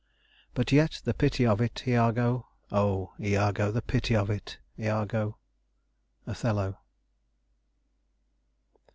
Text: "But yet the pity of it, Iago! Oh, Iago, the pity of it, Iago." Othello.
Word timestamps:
"But 0.55 0.71
yet 0.71 0.99
the 1.03 1.13
pity 1.13 1.45
of 1.45 1.61
it, 1.61 1.87
Iago! 1.87 2.47
Oh, 2.71 3.13
Iago, 3.19 3.69
the 3.71 3.83
pity 3.83 4.15
of 4.15 4.31
it, 4.31 4.57
Iago." 4.79 5.37
Othello. 6.25 6.79